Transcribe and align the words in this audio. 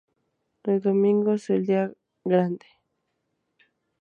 El 0.63 0.81
domingo 0.81 1.33
es 1.35 1.51
el 1.51 1.67
Día 1.67 1.93
Grande. 2.25 2.65